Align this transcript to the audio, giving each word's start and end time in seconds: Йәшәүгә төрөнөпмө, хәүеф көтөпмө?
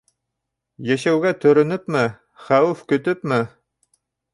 Йәшәүгә 0.93 1.35
төрөнөпмө, 1.45 2.03
хәүеф 2.49 2.87
көтөпмө? 2.95 3.43